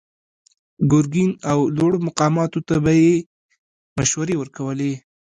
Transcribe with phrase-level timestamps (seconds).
[0.91, 3.13] ګرګين او لوړو مقاماتو ته به يې
[3.97, 4.91] مشورې ورکولې.